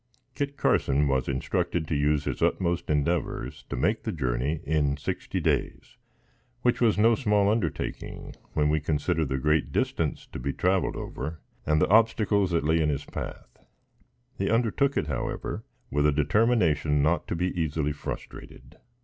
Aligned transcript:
Kit 0.33 0.57
Carson 0.57 1.07
was 1.07 1.27
instructed 1.27 1.87
to 1.87 1.93
use 1.95 2.23
his 2.23 2.41
utmost 2.41 2.89
endeavors 2.89 3.65
to 3.69 3.75
make 3.75 4.01
the 4.01 4.11
journey 4.11 4.59
in 4.63 4.97
sixty 4.97 5.39
days, 5.39 5.95
which 6.63 6.81
was 6.81 6.97
no 6.97 7.13
small 7.13 7.47
undertaking, 7.51 8.35
when 8.53 8.67
we 8.67 8.79
consider 8.79 9.23
the 9.25 9.37
great 9.37 9.71
distance 9.71 10.25
to 10.25 10.39
be 10.39 10.53
traveled 10.53 10.95
over 10.95 11.39
and 11.67 11.79
the 11.79 11.87
obstacles 11.89 12.49
that 12.49 12.63
lay 12.63 12.81
in 12.81 12.89
his 12.89 13.05
path; 13.05 13.57
he 14.39 14.49
undertook 14.49 14.97
it, 14.97 15.05
however, 15.05 15.63
with 15.91 16.07
a 16.07 16.11
determination 16.11 17.03
not 17.03 17.27
to 17.27 17.35
be 17.35 17.49
easily 17.55 17.91
frustrated. 17.91 18.77